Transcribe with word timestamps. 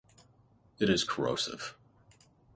It 0.79 0.89
is 0.89 1.03
corrosive. 1.03 1.75